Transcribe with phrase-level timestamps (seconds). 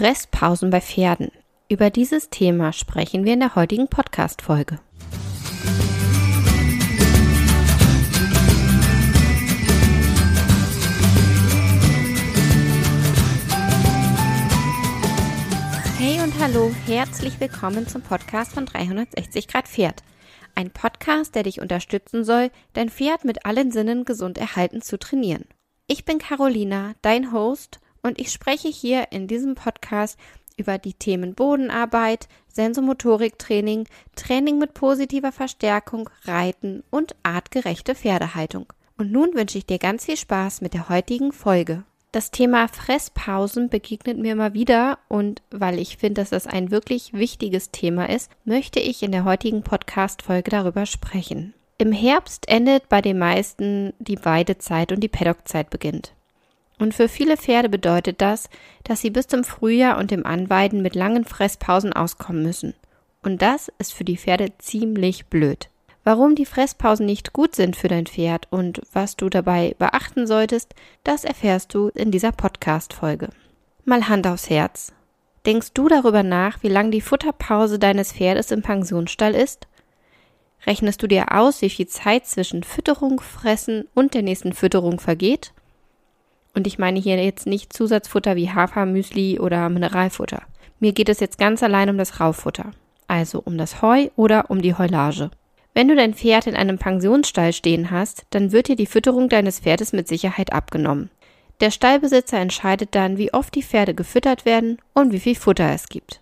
[0.00, 1.30] Fresspausen bei Pferden.
[1.68, 4.78] Über dieses Thema sprechen wir in der heutigen Podcast-Folge.
[15.98, 20.02] Hey und hallo, herzlich willkommen zum Podcast von 360 Grad Pferd.
[20.54, 25.44] Ein Podcast, der dich unterstützen soll, dein Pferd mit allen Sinnen gesund erhalten zu trainieren.
[25.86, 30.18] Ich bin Carolina, dein Host, und ich spreche hier in diesem Podcast
[30.56, 38.66] über die Themen Bodenarbeit, Sensomotoriktraining, Training mit positiver Verstärkung, Reiten und artgerechte Pferdehaltung.
[38.98, 41.84] Und nun wünsche ich dir ganz viel Spaß mit der heutigen Folge.
[42.12, 47.12] Das Thema Fresspausen begegnet mir immer wieder und weil ich finde, dass das ein wirklich
[47.12, 51.54] wichtiges Thema ist, möchte ich in der heutigen Podcast-Folge darüber sprechen.
[51.78, 56.12] Im Herbst endet bei den meisten die Weidezeit und die Paddockzeit beginnt.
[56.80, 58.48] Und für viele Pferde bedeutet das,
[58.84, 62.72] dass sie bis zum Frühjahr und dem Anweiden mit langen Fresspausen auskommen müssen.
[63.22, 65.68] Und das ist für die Pferde ziemlich blöd.
[66.04, 70.74] Warum die Fresspausen nicht gut sind für dein Pferd und was du dabei beachten solltest,
[71.04, 73.28] das erfährst du in dieser Podcast-Folge.
[73.84, 74.94] Mal Hand aufs Herz.
[75.44, 79.68] Denkst du darüber nach, wie lang die Futterpause deines Pferdes im Pensionsstall ist?
[80.66, 85.52] Rechnest du dir aus, wie viel Zeit zwischen Fütterung, Fressen und der nächsten Fütterung vergeht?
[86.54, 90.42] Und ich meine hier jetzt nicht Zusatzfutter wie Hafermüsli oder Mineralfutter.
[90.80, 92.70] Mir geht es jetzt ganz allein um das Rauffutter.
[93.06, 95.30] Also um das Heu oder um die Heulage.
[95.74, 99.60] Wenn du dein Pferd in einem Pensionsstall stehen hast, dann wird dir die Fütterung deines
[99.60, 101.10] Pferdes mit Sicherheit abgenommen.
[101.60, 105.88] Der Stallbesitzer entscheidet dann, wie oft die Pferde gefüttert werden und wie viel Futter es
[105.88, 106.20] gibt.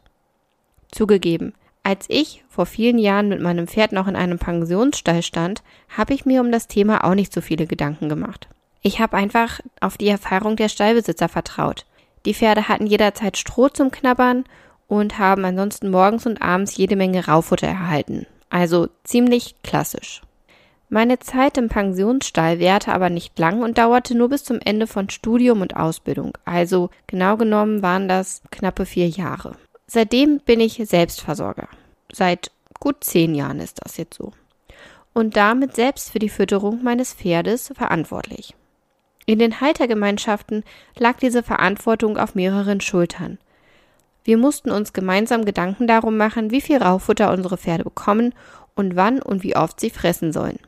[0.91, 5.62] Zugegeben, als ich vor vielen Jahren mit meinem Pferd noch in einem Pensionsstall stand,
[5.97, 8.49] habe ich mir um das Thema auch nicht so viele Gedanken gemacht.
[8.83, 11.84] Ich habe einfach auf die Erfahrung der Stallbesitzer vertraut.
[12.25, 14.45] Die Pferde hatten jederzeit Stroh zum Knabbern
[14.87, 18.27] und haben ansonsten morgens und abends jede Menge Raufutter erhalten.
[18.51, 20.23] Also ziemlich klassisch.
[20.91, 25.11] Meine Zeit im Pensionsstall währte aber nicht lang und dauerte nur bis zum Ende von
[25.11, 26.33] Studium und Ausbildung.
[26.47, 29.56] Also genau genommen waren das knappe vier Jahre.
[29.87, 31.69] Seitdem bin ich Selbstversorger.
[32.11, 32.50] Seit
[32.81, 34.33] gut zehn Jahren ist das jetzt so.
[35.12, 38.55] Und damit selbst für die Fütterung meines Pferdes verantwortlich.
[39.28, 40.65] In den Haltergemeinschaften
[40.97, 43.37] lag diese Verantwortung auf mehreren Schultern.
[44.25, 48.34] Wir mussten uns gemeinsam Gedanken darum machen, wie viel Raufutter unsere Pferde bekommen
[48.75, 50.59] und wann und wie oft sie fressen sollen.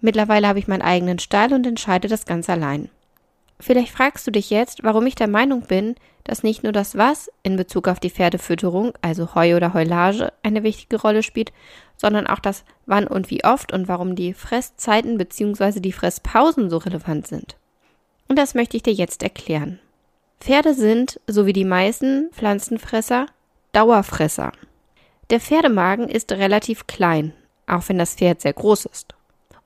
[0.00, 2.90] Mittlerweile habe ich meinen eigenen Stall und entscheide das ganz allein.
[3.60, 5.94] Vielleicht fragst du dich jetzt, warum ich der Meinung bin,
[6.24, 10.64] dass nicht nur das Was in Bezug auf die Pferdefütterung, also Heu oder Heulage, eine
[10.64, 11.52] wichtige Rolle spielt,
[11.96, 15.78] sondern auch das Wann und wie oft und warum die Fresszeiten bzw.
[15.78, 17.56] die Fresspausen so relevant sind.
[18.30, 19.80] Und das möchte ich dir jetzt erklären.
[20.38, 23.26] Pferde sind, so wie die meisten Pflanzenfresser,
[23.72, 24.52] Dauerfresser.
[25.30, 27.32] Der Pferdemagen ist relativ klein,
[27.66, 29.14] auch wenn das Pferd sehr groß ist.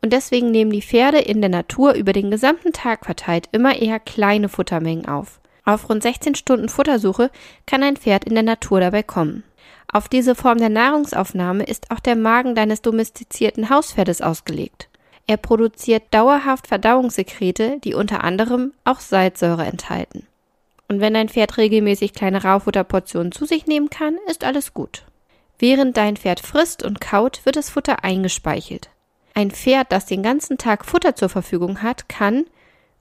[0.01, 4.01] Und deswegen nehmen die Pferde in der Natur über den gesamten Tag verteilt immer eher
[4.01, 5.41] kleine Futtermengen auf.
[5.67, 7.31] Auf rund 16 Stunden Futtersuche
[7.67, 9.45] kann ein Pferd in der Natur dabei kommen.
[9.93, 14.89] Auf diese Form der Nahrungsaufnahme ist auch der Magen deines domestizierten Hauspferdes ausgelegt.
[15.27, 20.27] Er produziert dauerhaft Verdauungssekrete, die unter anderem auch Salzsäure enthalten.
[20.89, 25.05] Und wenn dein Pferd regelmäßig kleine Raufutterportionen zu sich nehmen kann, ist alles gut.
[25.59, 28.91] Während dein Pferd frisst und kaut, wird das Futter eingespeichelt.
[29.33, 32.45] Ein Pferd, das den ganzen Tag Futter zur Verfügung hat, kann,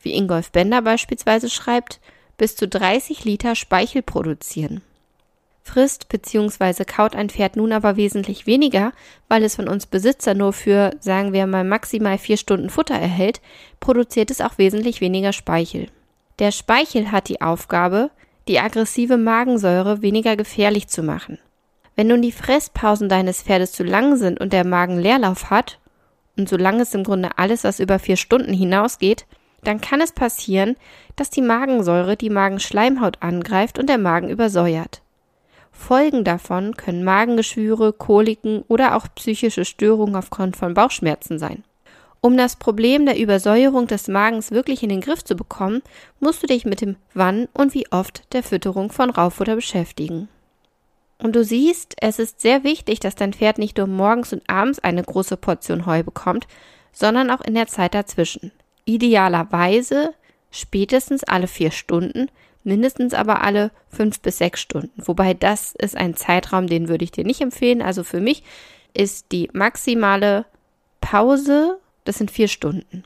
[0.01, 2.00] wie Ingolf Bender beispielsweise schreibt,
[2.38, 4.81] bis zu 30 Liter Speichel produzieren.
[5.66, 6.84] Frisst bzw.
[6.84, 8.91] kaut ein Pferd nun aber wesentlich weniger,
[9.29, 13.41] weil es von uns Besitzer nur für, sagen wir mal, maximal vier Stunden Futter erhält,
[13.79, 15.88] produziert es auch wesentlich weniger Speichel.
[16.40, 18.12] Der Speichel hat die Aufgabe,
[18.47, 21.40] die aggressive Magensäure weniger gefährlich zu machen.
[21.96, 25.79] Wenn nun die Fresspausen deines Pferdes zu lang sind und der Magen Leerlauf hat,
[26.35, 29.25] und solange es im Grunde alles, was über vier Stunden hinausgeht,
[29.63, 30.75] dann kann es passieren,
[31.16, 35.02] dass die Magensäure die Magenschleimhaut angreift und der Magen übersäuert.
[35.73, 41.64] Folgen davon können Magengeschwüre, Koliken oder auch psychische Störungen aufgrund von Bauchschmerzen sein.
[42.22, 45.81] Um das Problem der Übersäuerung des Magens wirklich in den Griff zu bekommen,
[46.22, 50.29] musst du dich mit dem Wann und wie oft der Fütterung von Raufutter beschäftigen.
[51.17, 54.79] Und du siehst, es ist sehr wichtig, dass dein Pferd nicht nur morgens und abends
[54.79, 56.47] eine große Portion Heu bekommt,
[56.93, 58.52] sondern auch in der Zeit dazwischen.
[58.85, 60.14] Idealerweise
[60.49, 62.29] spätestens alle vier Stunden,
[62.64, 64.92] mindestens aber alle fünf bis sechs Stunden.
[64.98, 67.82] Wobei das ist ein Zeitraum, den würde ich dir nicht empfehlen.
[67.82, 68.44] Also für mich
[68.94, 70.46] ist die maximale
[71.02, 73.04] Pause, das sind vier Stunden.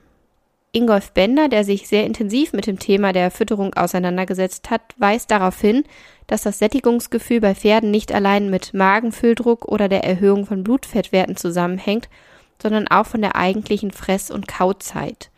[0.71, 5.59] Ingolf Bender, der sich sehr intensiv mit dem Thema der Fütterung auseinandergesetzt hat, weist darauf
[5.59, 5.83] hin,
[6.27, 12.09] dass das Sättigungsgefühl bei Pferden nicht allein mit Magenfülldruck oder der Erhöhung von Blutfettwerten zusammenhängt,
[12.61, 15.31] sondern auch von der eigentlichen Fress- und Kauzeit.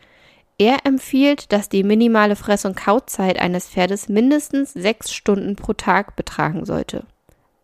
[0.60, 6.16] Er empfiehlt, dass die minimale Fress- und Kauzeit eines Pferdes mindestens sechs Stunden pro Tag
[6.16, 7.04] betragen sollte.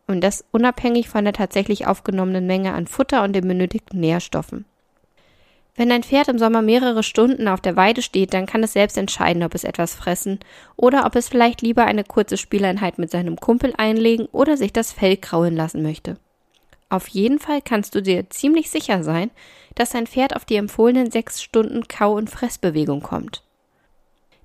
[0.06, 4.64] Und das unabhängig von der tatsächlich aufgenommenen Menge an Futter und den benötigten Nährstoffen.
[5.75, 8.96] Wenn ein Pferd im Sommer mehrere Stunden auf der Weide steht, dann kann es selbst
[8.96, 10.40] entscheiden, ob es etwas fressen
[10.76, 14.93] oder ob es vielleicht lieber eine kurze Spieleinheit mit seinem Kumpel einlegen oder sich das
[14.93, 16.16] Fell kraulen lassen möchte.
[16.88, 19.30] Auf jeden Fall kannst du dir ziemlich sicher sein,
[19.74, 23.42] dass dein Pferd auf die empfohlenen sechs Stunden Kau- und Fressbewegung kommt.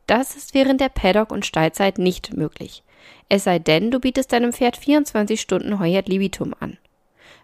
[0.08, 2.84] Das ist während der Paddock- und Stallzeit nicht möglich.
[3.30, 6.78] Es sei denn, du bietest deinem Pferd 24 Stunden Heu ad libitum an.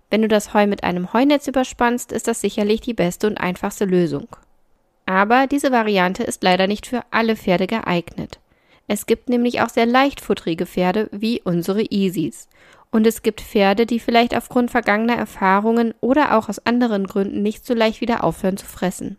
[0.09, 3.85] Wenn du das Heu mit einem Heunetz überspannst, ist das sicherlich die beste und einfachste
[3.85, 4.27] Lösung.
[5.05, 8.39] Aber diese Variante ist leider nicht für alle Pferde geeignet.
[8.87, 12.47] Es gibt nämlich auch sehr leichtfutterige Pferde wie unsere Easies.
[12.91, 17.65] Und es gibt Pferde, die vielleicht aufgrund vergangener Erfahrungen oder auch aus anderen Gründen nicht
[17.65, 19.17] so leicht wieder aufhören zu fressen.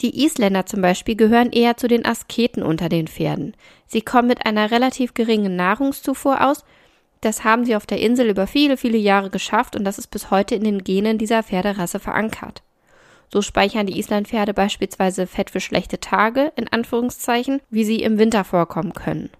[0.00, 3.54] Die Isländer zum Beispiel gehören eher zu den Asketen unter den Pferden.
[3.86, 6.64] Sie kommen mit einer relativ geringen Nahrungszufuhr aus
[7.24, 10.30] das haben sie auf der Insel über viele, viele Jahre geschafft und das ist bis
[10.30, 12.62] heute in den Genen dieser Pferderasse verankert.
[13.32, 18.44] So speichern die Islandpferde beispielsweise Fett für schlechte Tage, in Anführungszeichen, wie sie im Winter
[18.44, 19.30] vorkommen können.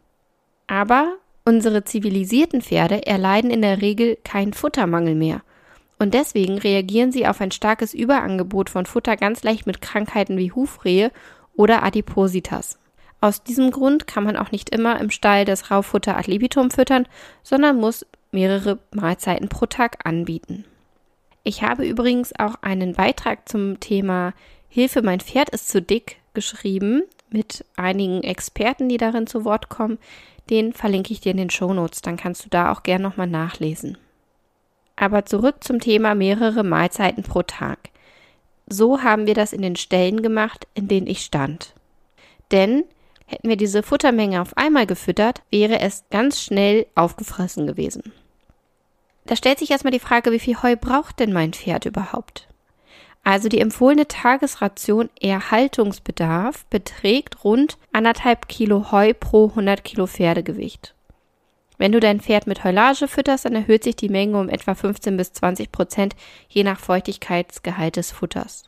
[0.66, 5.42] Aber unsere zivilisierten Pferde erleiden in der Regel keinen Futtermangel mehr.
[5.98, 10.52] Und deswegen reagieren sie auf ein starkes Überangebot von Futter ganz leicht mit Krankheiten wie
[10.52, 11.12] Hufrehe
[11.54, 12.78] oder Adipositas.
[13.20, 17.06] Aus diesem Grund kann man auch nicht immer im Stall das Raufutter ad libitum füttern,
[17.42, 20.64] sondern muss mehrere Mahlzeiten pro Tag anbieten.
[21.42, 24.34] Ich habe übrigens auch einen Beitrag zum Thema
[24.68, 29.98] Hilfe, mein Pferd ist zu dick geschrieben mit einigen Experten, die darin zu Wort kommen.
[30.50, 33.96] Den verlinke ich dir in den Shownotes, dann kannst du da auch gern nochmal nachlesen.
[34.96, 37.78] Aber zurück zum Thema mehrere Mahlzeiten pro Tag.
[38.66, 41.74] So haben wir das in den Stellen gemacht, in denen ich stand.
[42.50, 42.84] Denn
[43.26, 48.12] Hätten wir diese Futtermenge auf einmal gefüttert, wäre es ganz schnell aufgefressen gewesen.
[49.26, 52.46] Da stellt sich erstmal die Frage, wie viel Heu braucht denn mein Pferd überhaupt?
[53.24, 60.94] Also die empfohlene Tagesration Erhaltungsbedarf beträgt rund anderthalb Kilo Heu pro 100 Kilo Pferdegewicht.
[61.78, 65.16] Wenn du dein Pferd mit Heulage fütterst, dann erhöht sich die Menge um etwa 15
[65.16, 66.14] bis 20 Prozent
[66.48, 68.64] je nach Feuchtigkeitsgehalt des Futters.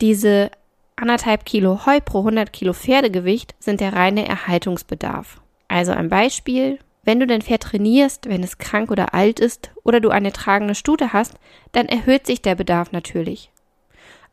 [0.00, 0.50] Diese
[0.94, 5.40] anderthalb Kilo Heu pro 100 Kilo Pferdegewicht sind der reine Erhaltungsbedarf.
[5.68, 10.00] Also ein Beispiel, wenn du dein Pferd trainierst, wenn es krank oder alt ist oder
[10.00, 11.34] du eine tragende Stute hast,
[11.72, 13.50] dann erhöht sich der Bedarf natürlich.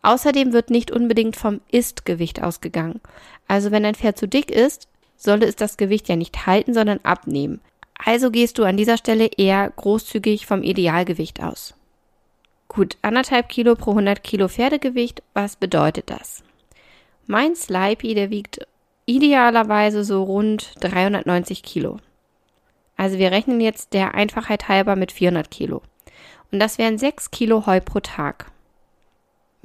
[0.02, 3.02] Außerdem wird nicht unbedingt vom Ist-Gewicht ausgegangen.
[3.48, 7.00] Also wenn dein Pferd zu dick ist, solle es das Gewicht ja nicht halten, sondern
[7.04, 7.60] abnehmen.
[8.04, 11.74] Also gehst du an dieser Stelle eher großzügig vom Idealgewicht aus.
[12.68, 16.44] Gut, anderthalb Kilo pro 100 Kilo Pferdegewicht, was bedeutet das?
[17.26, 18.68] Mein Slipey, der wiegt
[19.06, 21.98] idealerweise so rund 390 Kilo.
[22.98, 25.82] Also wir rechnen jetzt der Einfachheit halber mit 400 Kilo.
[26.52, 28.52] Und das wären 6 Kilo Heu pro Tag.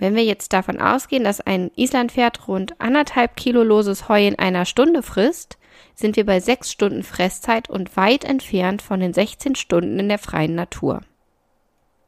[0.03, 4.65] Wenn wir jetzt davon ausgehen, dass ein Islandpferd rund anderthalb Kilo loses Heu in einer
[4.65, 5.59] Stunde frisst,
[5.95, 10.19] sind wir bei 6 Stunden Fresszeit und weit entfernt von den 16 Stunden in der
[10.19, 11.03] freien Natur.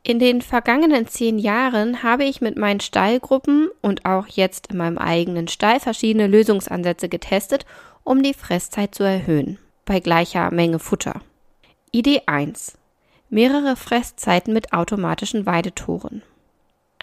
[0.03, 4.99] In den vergangenen zehn Jahren habe ich mit meinen Stallgruppen und auch jetzt in meinem
[4.99, 7.65] eigenen Stall verschiedene Lösungsansätze getestet,
[8.03, 11.21] um die Fresszeit zu erhöhen, bei gleicher Menge Futter.
[11.93, 12.77] Idee 1.
[13.31, 16.23] Mehrere Fresszeiten mit automatischen Weidetoren.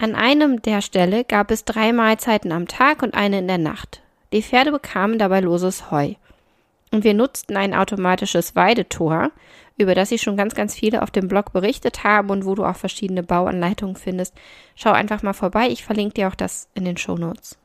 [0.02, 4.02] An einem der Stelle gab es drei Mahlzeiten am Tag und eine in der Nacht.
[4.32, 6.14] Die Pferde bekamen dabei loses Heu.
[6.90, 9.30] Und wir nutzten ein automatisches Weidetor,
[9.78, 12.64] über das ich schon ganz, ganz viele auf dem Blog berichtet habe und wo du
[12.64, 14.34] auch verschiedene Bauanleitungen findest.
[14.74, 15.68] Schau einfach mal vorbei.
[15.68, 17.56] Ich verlinke dir auch das in den Show Notes.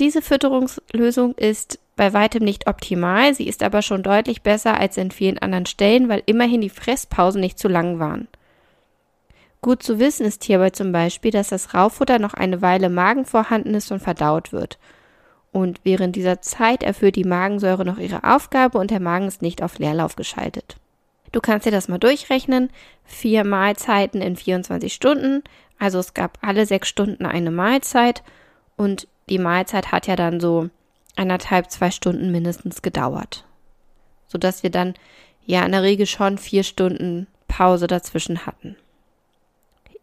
[0.00, 5.10] Diese Fütterungslösung ist bei weitem nicht optimal, sie ist aber schon deutlich besser als in
[5.10, 8.28] vielen anderen Stellen, weil immerhin die Fresspausen nicht zu lang waren.
[9.64, 13.74] Gut zu wissen ist hierbei zum Beispiel, dass das Raufutter noch eine Weile Magen vorhanden
[13.74, 14.76] ist und verdaut wird.
[15.52, 19.62] Und während dieser Zeit erfüllt die Magensäure noch ihre Aufgabe und der Magen ist nicht
[19.62, 20.78] auf Leerlauf geschaltet.
[21.30, 22.70] Du kannst dir das mal durchrechnen.
[23.04, 25.44] Vier Mahlzeiten in 24 Stunden.
[25.78, 28.24] Also es gab alle sechs Stunden eine Mahlzeit
[28.76, 30.70] und die Mahlzeit hat ja dann so
[31.14, 33.44] anderthalb, zwei Stunden mindestens gedauert.
[34.26, 34.94] Sodass wir dann
[35.44, 38.76] ja in der Regel schon vier Stunden Pause dazwischen hatten.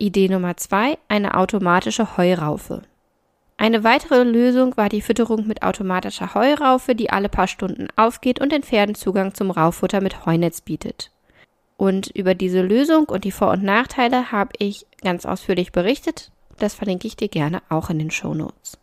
[0.01, 2.83] Idee Nummer zwei, eine automatische Heuraufe.
[3.57, 8.53] Eine weitere Lösung war die Fütterung mit automatischer Heuraufe, die alle paar Stunden aufgeht und
[8.53, 11.11] den Pferden Zugang zum Raufutter mit Heunetz bietet.
[11.75, 16.31] Und über diese Lösung und die Vor- und Nachteile habe ich ganz ausführlich berichtet.
[16.59, 18.79] Das verlinke ich dir gerne auch in den Show Notes.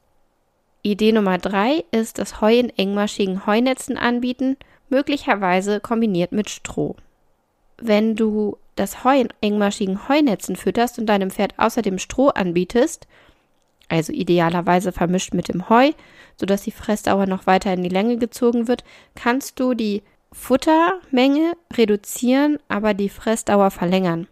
[0.83, 4.59] Idee Nummer drei ist das Heu in engmaschigen Heunetzen anbieten,
[4.91, 6.95] möglicherweise kombiniert mit Stroh.
[7.79, 13.07] Wenn du das Heu in engmaschigen Heunetzen fütterst und deinem Pferd außerdem Stroh anbietest,
[13.89, 15.93] also idealerweise vermischt mit dem Heu,
[16.39, 20.03] sodass die Fressdauer noch weiter in die Länge gezogen wird, kannst du die
[20.33, 24.27] Futtermenge reduzieren, aber die Fressdauer verlängern.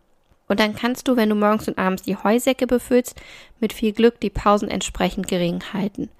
[0.46, 3.14] Und dann kannst du, wenn du morgens und abends die Heusäcke befüllst,
[3.60, 6.10] mit viel Glück die Pausen entsprechend gering halten.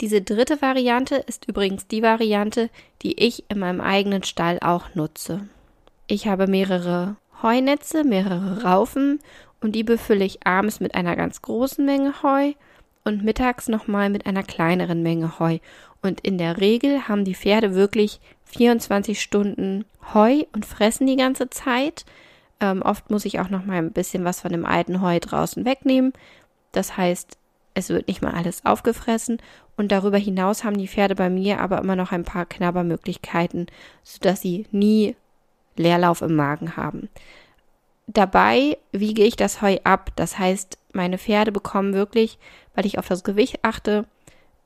[0.00, 2.70] Diese dritte Variante ist übrigens die Variante,
[3.02, 5.48] die ich in meinem eigenen Stall auch nutze.
[6.06, 9.20] Ich habe mehrere Heunetze, mehrere Raufen
[9.60, 12.54] und die befülle ich abends mit einer ganz großen Menge Heu
[13.04, 15.58] und mittags nochmal mit einer kleineren Menge Heu.
[16.02, 19.84] Und in der Regel haben die Pferde wirklich 24 Stunden
[20.14, 22.06] Heu und fressen die ganze Zeit.
[22.60, 26.14] Ähm, oft muss ich auch nochmal ein bisschen was von dem alten Heu draußen wegnehmen.
[26.72, 27.36] Das heißt,
[27.74, 29.38] es wird nicht mal alles aufgefressen.
[29.76, 33.66] Und darüber hinaus haben die Pferde bei mir aber immer noch ein paar Knabbermöglichkeiten,
[34.02, 35.16] sodass sie nie
[35.76, 37.08] Leerlauf im Magen haben.
[38.06, 40.10] Dabei wiege ich das Heu ab.
[40.16, 42.38] Das heißt, meine Pferde bekommen wirklich,
[42.74, 44.04] weil ich auf das Gewicht achte,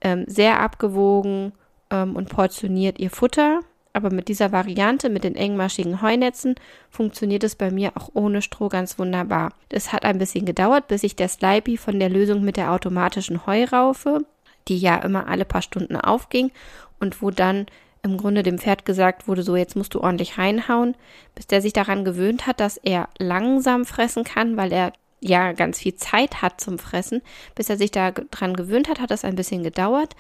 [0.01, 1.53] ähm, sehr abgewogen
[1.91, 3.61] ähm, und portioniert ihr Futter.
[3.93, 6.55] Aber mit dieser Variante, mit den engmaschigen Heunetzen,
[6.91, 9.53] funktioniert es bei mir auch ohne Stroh ganz wunderbar.
[9.71, 13.47] Es hat ein bisschen gedauert, bis ich der Slipey von der Lösung mit der automatischen
[13.47, 14.21] Heuraufe,
[14.69, 16.53] die ja immer alle paar Stunden aufging
[17.01, 17.67] und wo dann
[18.09, 20.97] im Grunde dem Pferd gesagt wurde, so jetzt musst du ordentlich reinhauen,
[21.35, 25.81] bis der sich daran gewöhnt hat, dass er langsam fressen kann, weil er ja ganz
[25.81, 27.23] viel Zeit hat zum Fressen.
[27.55, 30.15] Bis er sich daran gewöhnt hat, hat das ein bisschen gedauert.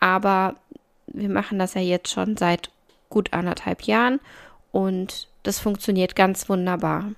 [0.00, 0.54] Aber
[1.06, 2.70] wir machen das ja jetzt schon seit
[3.08, 4.20] gut anderthalb Jahren
[4.72, 7.12] und das funktioniert ganz wunderbar.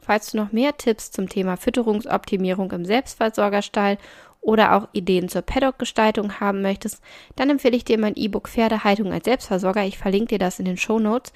[0.00, 3.98] Falls du noch mehr Tipps zum Thema Fütterungsoptimierung im Selbstversorgerstall
[4.42, 7.02] oder auch Ideen zur Paddock-Gestaltung haben möchtest,
[7.36, 9.84] dann empfehle ich dir mein E-Book Pferdehaltung als Selbstversorger.
[9.84, 11.32] Ich verlinke dir das in den Show Notes.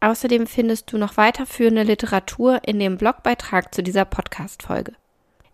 [0.00, 4.92] Außerdem findest du noch weiterführende Literatur in dem Blogbeitrag zu dieser Podcast-Folge.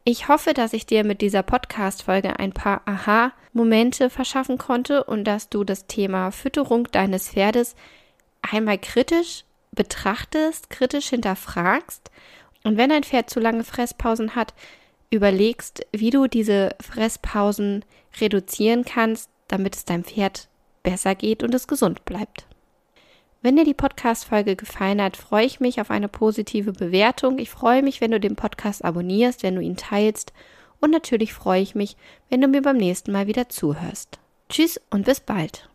[0.04, 5.48] Ich hoffe, dass ich dir mit dieser Podcast-Folge ein paar Aha-Momente verschaffen konnte und dass
[5.48, 7.76] du das Thema Fütterung deines Pferdes
[8.42, 12.10] einmal kritisch betrachtest, kritisch hinterfragst
[12.64, 14.54] und wenn ein Pferd zu lange Fresspausen hat,
[15.10, 17.84] überlegst, wie du diese Fresspausen
[18.20, 20.48] reduzieren kannst, damit es deinem Pferd
[20.82, 22.46] besser geht und es gesund bleibt.
[23.42, 27.38] Wenn dir die Podcast-Folge gefallen hat, freue ich mich auf eine positive Bewertung.
[27.38, 30.32] Ich freue mich, wenn du den Podcast abonnierst, wenn du ihn teilst.
[30.80, 31.96] Und natürlich freue ich mich,
[32.28, 34.18] wenn du mir beim nächsten Mal wieder zuhörst.
[34.50, 35.70] Tschüss und bis bald.